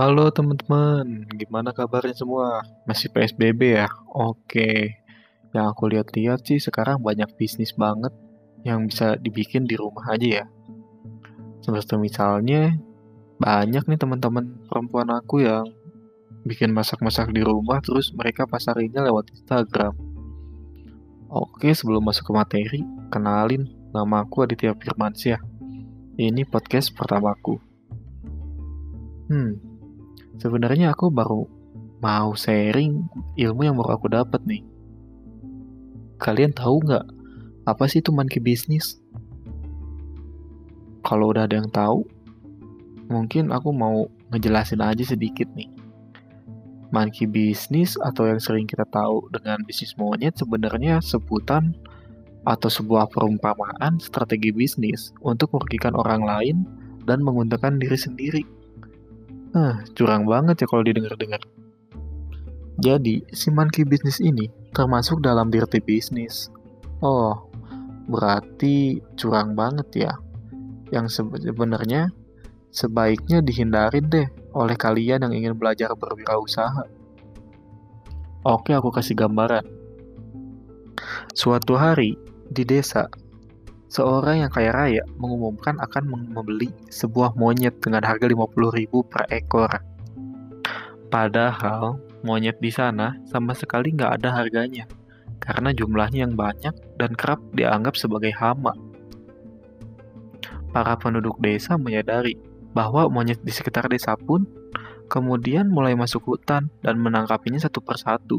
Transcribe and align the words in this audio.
Halo 0.00 0.32
teman-teman, 0.32 1.28
gimana 1.28 1.76
kabarnya 1.76 2.16
semua? 2.16 2.64
Masih 2.88 3.12
PSBB 3.12 3.84
ya? 3.84 3.92
Oke. 4.08 4.96
Yang 5.52 5.66
aku 5.76 5.92
lihat-lihat 5.92 6.40
sih 6.40 6.56
sekarang 6.56 7.04
banyak 7.04 7.28
bisnis 7.36 7.76
banget 7.76 8.08
yang 8.64 8.88
bisa 8.88 9.20
dibikin 9.20 9.68
di 9.68 9.76
rumah 9.76 10.08
aja 10.08 10.40
ya. 10.40 10.44
Seperti 11.60 12.00
misalnya, 12.00 12.80
banyak 13.44 13.84
nih 13.92 14.00
teman-teman 14.00 14.64
perempuan 14.72 15.12
aku 15.12 15.44
yang 15.44 15.68
bikin 16.48 16.72
masak-masak 16.72 17.28
di 17.36 17.44
rumah 17.44 17.84
terus 17.84 18.08
mereka 18.16 18.48
pasarinnya 18.48 19.04
lewat 19.04 19.28
Instagram. 19.36 19.92
Oke, 21.28 21.76
sebelum 21.76 22.08
masuk 22.08 22.24
ke 22.24 22.32
materi, 22.32 22.80
kenalin 23.12 23.68
nama 23.92 24.24
aku 24.24 24.48
Aditya 24.48 24.72
Firmansyah. 24.80 25.44
Ini 26.16 26.48
podcast 26.48 26.88
pertamaku. 26.96 27.60
Hmm, 29.28 29.69
Sebenarnya 30.40 30.96
aku 30.96 31.12
baru 31.12 31.44
mau 32.00 32.32
sharing 32.32 33.04
ilmu 33.36 33.60
yang 33.60 33.76
baru 33.76 34.00
aku 34.00 34.08
dapat 34.08 34.40
nih. 34.48 34.64
Kalian 36.16 36.56
tahu 36.56 36.80
nggak 36.80 37.04
apa 37.68 37.84
sih 37.84 38.00
itu 38.00 38.08
monkey 38.08 38.40
business? 38.40 38.96
Kalau 41.04 41.36
udah 41.36 41.44
ada 41.44 41.60
yang 41.60 41.68
tahu, 41.68 42.08
mungkin 43.12 43.52
aku 43.52 43.68
mau 43.68 44.08
ngejelasin 44.32 44.80
aja 44.80 45.04
sedikit 45.04 45.44
nih. 45.52 45.68
Monkey 46.88 47.28
business 47.28 48.00
atau 48.00 48.24
yang 48.24 48.40
sering 48.40 48.64
kita 48.64 48.88
tahu 48.88 49.28
dengan 49.28 49.60
bisnis 49.68 49.92
monyet 50.00 50.40
sebenarnya 50.40 51.04
sebutan 51.04 51.76
atau 52.48 52.72
sebuah 52.72 53.12
perumpamaan 53.12 54.00
strategi 54.00 54.56
bisnis 54.56 55.12
untuk 55.20 55.52
merugikan 55.52 55.92
orang 55.92 56.24
lain 56.24 56.56
dan 57.04 57.20
menguntungkan 57.20 57.76
diri 57.76 58.00
sendiri 58.00 58.42
Nah, 59.50 59.82
curang 59.98 60.30
banget 60.30 60.62
ya 60.62 60.66
kalau 60.70 60.86
didengar-dengar. 60.86 61.42
Jadi, 62.80 63.26
si 63.34 63.50
monkey 63.50 63.82
bisnis 63.82 64.22
ini 64.22 64.46
termasuk 64.70 65.20
dalam 65.20 65.50
dirty 65.50 65.82
business. 65.82 66.48
Oh, 67.02 67.50
berarti 68.06 69.02
curang 69.18 69.58
banget 69.58 70.08
ya. 70.08 70.12
Yang 70.94 71.22
sebenarnya 71.22 72.14
sebaiknya 72.70 73.42
dihindarin 73.42 74.06
deh 74.06 74.28
oleh 74.54 74.78
kalian 74.78 75.26
yang 75.26 75.34
ingin 75.34 75.54
belajar 75.58 75.92
berwirausaha. 75.98 76.86
Oke, 78.46 78.72
aku 78.72 78.88
kasih 78.94 79.18
gambaran. 79.18 79.66
Suatu 81.34 81.76
hari 81.76 82.16
di 82.48 82.64
desa 82.64 83.10
Seorang 83.90 84.46
yang 84.46 84.52
kaya 84.54 84.70
raya 84.70 85.02
mengumumkan 85.18 85.74
akan 85.82 86.30
membeli 86.30 86.70
sebuah 86.94 87.34
monyet 87.34 87.82
dengan 87.82 88.06
harga 88.06 88.22
50.000 88.22 88.86
per 89.10 89.26
ekor. 89.34 89.70
Padahal 91.10 91.98
monyet 92.22 92.62
di 92.62 92.70
sana 92.70 93.18
sama 93.26 93.50
sekali 93.50 93.90
nggak 93.90 94.22
ada 94.22 94.30
harganya 94.30 94.86
karena 95.42 95.74
jumlahnya 95.74 96.22
yang 96.22 96.38
banyak 96.38 96.70
dan 97.02 97.18
kerap 97.18 97.42
dianggap 97.50 97.98
sebagai 97.98 98.30
hama. 98.30 98.70
Para 100.70 100.94
penduduk 100.94 101.42
desa 101.42 101.74
menyadari 101.74 102.38
bahwa 102.70 103.10
monyet 103.10 103.42
di 103.42 103.50
sekitar 103.50 103.90
desa 103.90 104.14
pun 104.14 104.46
kemudian 105.10 105.66
mulai 105.66 105.98
masuk 105.98 106.22
hutan 106.30 106.70
dan 106.86 106.94
menangkapinya 107.02 107.58
satu 107.58 107.82
persatu. 107.82 108.38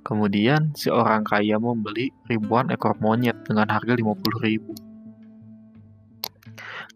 Kemudian, 0.00 0.72
si 0.72 0.88
orang 0.88 1.22
kaya 1.22 1.60
membeli 1.60 2.08
ribuan 2.24 2.72
ekor 2.72 2.96
monyet 2.98 3.36
dengan 3.44 3.68
harga 3.68 3.92
50 3.92 4.40
ribu. 4.40 4.72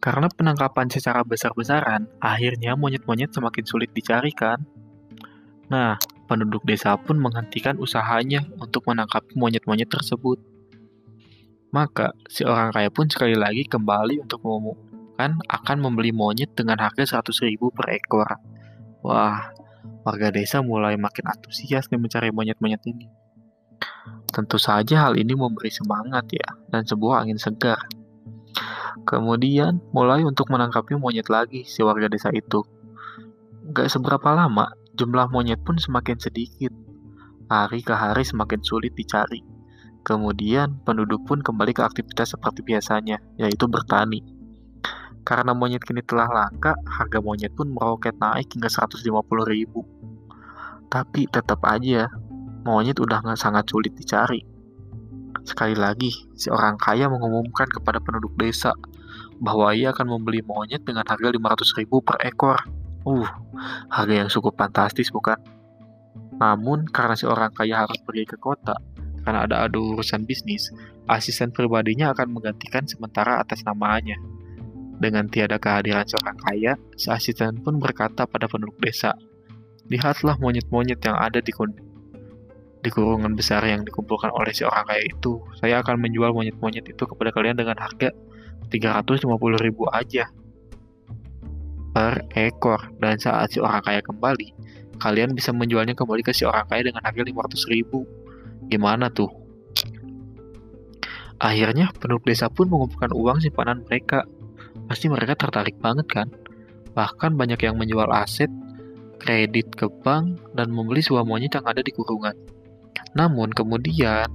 Karena 0.00 0.28
penangkapan 0.28 0.88
secara 0.92 1.25
besar-besaran, 1.25 2.08
akhirnya 2.20 2.77
monyet-monyet 2.77 3.32
semakin 3.32 3.64
sulit 3.64 3.92
dicari 3.92 4.32
kan? 4.32 4.60
Nah, 5.72 5.97
penduduk 6.28 6.65
desa 6.65 6.97
pun 7.00 7.16
menghentikan 7.20 7.76
usahanya 7.81 8.44
untuk 8.60 8.84
menangkap 8.88 9.25
monyet-monyet 9.32 9.88
tersebut. 9.88 10.41
Maka, 11.72 12.12
si 12.28 12.44
orang 12.44 12.71
kaya 12.72 12.88
pun 12.92 13.09
sekali 13.09 13.34
lagi 13.34 13.65
kembali 13.65 14.22
untuk 14.22 14.44
mengumumkan 14.44 15.41
akan 15.48 15.76
membeli 15.81 16.12
monyet 16.12 16.53
dengan 16.53 16.81
harga 16.81 17.21
100 17.21 17.48
ribu 17.48 17.72
per 17.72 17.92
ekor. 17.97 18.28
Wah, 19.04 19.53
warga 20.05 20.28
desa 20.34 20.61
mulai 20.61 21.00
makin 21.00 21.28
antusias 21.31 21.89
nih 21.89 22.00
mencari 22.00 22.28
monyet-monyet 22.34 22.83
ini. 22.84 23.09
Tentu 24.28 24.59
saja 24.59 25.06
hal 25.06 25.15
ini 25.15 25.33
memberi 25.39 25.71
semangat 25.71 26.27
ya, 26.34 26.49
dan 26.69 26.83
sebuah 26.83 27.22
angin 27.22 27.39
segar. 27.39 27.78
Kemudian, 29.06 29.78
mulai 29.95 30.27
untuk 30.27 30.50
menangkapi 30.50 30.99
monyet 30.99 31.31
lagi 31.31 31.62
si 31.62 31.87
warga 31.87 32.11
desa 32.11 32.34
itu. 32.34 32.67
Gak 33.71 33.87
seberapa 33.87 34.34
lama, 34.34 34.75
jumlah 34.99 35.31
monyet 35.31 35.62
pun 35.62 35.78
semakin 35.78 36.19
sedikit. 36.19 36.75
Hari 37.47 37.87
ke 37.87 37.95
hari 37.95 38.27
semakin 38.27 38.65
sulit 38.66 38.91
dicari. 38.99 39.45
Kemudian, 40.03 40.83
penduduk 40.83 41.22
pun 41.25 41.41
kembali 41.41 41.71
ke 41.71 41.87
aktivitas 41.87 42.34
seperti 42.34 42.66
biasanya, 42.66 43.22
yaitu 43.39 43.71
bertani. 43.71 44.34
Karena 45.24 45.56
monyet 45.56 45.80
kini 45.80 46.04
telah 46.04 46.28
langka, 46.28 46.76
harga 46.84 47.18
monyet 47.24 47.56
pun 47.56 47.72
meroket 47.72 48.12
naik 48.20 48.52
hingga 48.52 48.68
150 48.68 49.08
ribu. 49.48 49.80
Tapi 50.92 51.24
tetap 51.32 51.64
aja, 51.64 52.12
monyet 52.68 53.00
udah 53.00 53.24
nggak 53.24 53.40
sangat 53.40 53.64
sulit 53.66 53.96
dicari. 53.96 54.44
Sekali 55.44 55.76
lagi, 55.76 56.12
si 56.36 56.48
orang 56.48 56.76
kaya 56.76 57.08
mengumumkan 57.08 57.68
kepada 57.68 58.00
penduduk 58.00 58.32
desa 58.36 58.72
bahwa 59.40 59.72
ia 59.76 59.92
akan 59.92 60.16
membeli 60.16 60.40
monyet 60.40 60.84
dengan 60.84 61.04
harga 61.04 61.28
500 61.32 61.78
ribu 61.80 62.00
per 62.04 62.20
ekor. 62.24 62.56
Uh, 63.04 63.28
harga 63.92 64.14
yang 64.24 64.28
cukup 64.32 64.56
fantastis 64.56 65.12
bukan? 65.12 65.36
Namun, 66.41 66.88
karena 66.88 67.12
si 67.16 67.28
orang 67.28 67.52
kaya 67.52 67.84
harus 67.84 68.00
pergi 68.00 68.24
ke 68.24 68.36
kota, 68.41 68.80
karena 69.24 69.44
ada 69.44 69.56
adu 69.68 69.96
urusan 69.96 70.24
bisnis, 70.24 70.72
asisten 71.08 71.52
pribadinya 71.52 72.16
akan 72.16 72.32
menggantikan 72.32 72.88
sementara 72.88 73.41
atas 73.41 73.60
namanya. 73.68 74.16
Dengan 74.94 75.27
tiada 75.27 75.59
kehadiran 75.59 76.06
seorang 76.06 76.38
kaya, 76.38 76.72
si 76.94 77.10
asisten 77.10 77.60
pun 77.60 77.82
berkata 77.82 78.25
pada 78.31 78.47
penduduk 78.47 78.78
desa, 78.78 79.15
Lihatlah 79.84 80.41
monyet-monyet 80.41 80.97
yang 81.05 81.19
ada 81.21 81.44
di, 81.44 81.53
di 82.81 82.88
kurungan 82.88 83.37
besar 83.37 83.60
yang 83.69 83.84
dikumpulkan 83.84 84.33
oleh 84.33 84.56
si 84.56 84.65
orang 84.65 84.88
kaya 84.88 85.04
itu. 85.04 85.44
Saya 85.60 85.84
akan 85.84 86.00
menjual 86.00 86.33
monyet-monyet 86.33 86.88
itu 86.88 87.04
kepada 87.04 87.28
kalian 87.37 87.60
dengan 87.60 87.77
harga 87.77 88.09
350 88.72 89.28
ribu 89.60 89.84
aja 89.93 90.33
per 91.93 92.25
ekor. 92.33 92.97
Dan 92.97 93.21
saat 93.21 93.53
si 93.53 93.60
orang 93.60 93.84
kaya 93.84 94.00
kembali, 94.00 94.49
kalian 95.04 95.37
bisa 95.37 95.53
menjualnya 95.53 95.93
kembali 95.93 96.25
ke 96.25 96.33
si 96.33 96.49
orang 96.49 96.65
kaya 96.65 96.88
dengan 96.88 97.04
harga 97.04 97.22
500 97.22 97.72
ribu. 97.72 98.09
Gimana 98.72 99.12
tuh? 99.12 99.28
Akhirnya 101.44 101.93
penduduk 101.93 102.25
desa 102.25 102.49
pun 102.49 102.72
mengumpulkan 102.72 103.12
uang 103.12 103.44
simpanan 103.44 103.84
mereka 103.84 104.25
pasti 104.87 105.06
mereka 105.11 105.37
tertarik 105.39 105.77
banget 105.81 106.06
kan? 106.11 106.28
Bahkan 106.95 107.34
banyak 107.34 107.61
yang 107.65 107.75
menjual 107.77 108.06
aset, 108.12 108.50
kredit 109.19 109.75
ke 109.75 109.91
bank, 110.03 110.39
dan 110.55 110.71
membeli 110.71 111.03
sebuah 111.03 111.27
monyet 111.27 111.56
yang 111.56 111.67
ada 111.67 111.81
di 111.81 111.91
kurungan. 111.91 112.37
Namun 113.19 113.50
kemudian, 113.50 114.27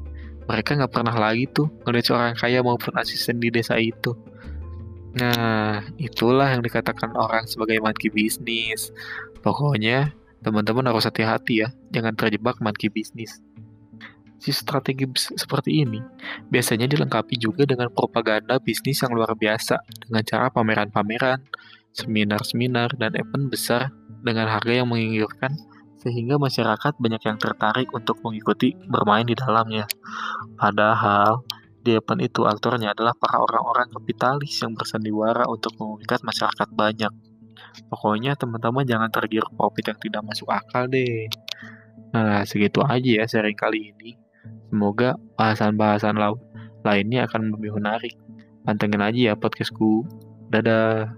mereka 0.50 0.74
nggak 0.74 0.92
pernah 0.92 1.14
lagi 1.14 1.46
tuh 1.52 1.70
ngeliat 1.86 2.06
seorang 2.10 2.34
kaya 2.34 2.60
maupun 2.66 2.98
asisten 2.98 3.38
di 3.38 3.54
desa 3.54 3.78
itu. 3.78 4.18
Nah, 5.20 5.82
itulah 5.98 6.50
yang 6.54 6.62
dikatakan 6.62 7.14
orang 7.18 7.46
sebagai 7.50 7.82
monkey 7.82 8.10
bisnis. 8.10 8.94
Pokoknya, 9.42 10.14
teman-teman 10.42 10.90
harus 10.90 11.06
hati-hati 11.06 11.66
ya, 11.66 11.70
jangan 11.94 12.14
terjebak 12.14 12.58
monkey 12.62 12.90
bisnis. 12.90 13.42
Si 14.40 14.56
strategi 14.56 15.04
seperti 15.16 15.84
ini 15.84 16.00
biasanya 16.48 16.88
dilengkapi 16.88 17.36
juga 17.36 17.68
dengan 17.68 17.92
propaganda 17.92 18.56
bisnis 18.58 19.04
yang 19.04 19.12
luar 19.12 19.36
biasa 19.36 19.84
dengan 20.08 20.24
cara 20.24 20.48
pameran-pameran, 20.48 21.44
seminar-seminar, 21.92 22.96
dan 22.96 23.20
event 23.20 23.52
besar 23.52 23.92
dengan 24.24 24.48
harga 24.48 24.80
yang 24.84 24.88
menggiurkan 24.88 25.52
sehingga 26.00 26.40
masyarakat 26.40 26.96
banyak 26.96 27.20
yang 27.28 27.36
tertarik 27.36 27.92
untuk 27.92 28.24
mengikuti 28.24 28.72
bermain 28.88 29.28
di 29.28 29.36
dalamnya. 29.36 29.84
Padahal 30.56 31.44
di 31.84 32.00
event 32.00 32.24
itu 32.24 32.48
aktornya 32.48 32.96
adalah 32.96 33.12
para 33.20 33.44
orang-orang 33.44 33.92
kapitalis 33.92 34.56
yang 34.64 34.72
bersandiwara 34.72 35.44
untuk 35.52 35.76
mengikat 35.76 36.24
masyarakat 36.24 36.72
banyak. 36.72 37.12
Pokoknya 37.92 38.40
teman-teman 38.40 38.88
jangan 38.88 39.12
tergiur 39.12 39.44
profit 39.52 39.92
yang 39.92 40.00
tidak 40.00 40.22
masuk 40.24 40.48
akal 40.48 40.88
deh. 40.88 41.28
Nah, 42.16 42.48
segitu 42.48 42.80
aja 42.82 43.24
ya 43.24 43.26
sharing 43.28 43.60
kali 43.60 43.92
ini. 43.92 44.29
Semoga 44.70 45.18
bahasan-bahasan 45.36 46.16
lainnya 46.86 47.26
akan 47.26 47.54
lebih 47.58 47.76
menarik. 47.76 48.14
Pantengin 48.64 49.02
aja 49.02 49.32
ya 49.32 49.34
podcastku. 49.34 50.06
Dadah. 50.54 51.14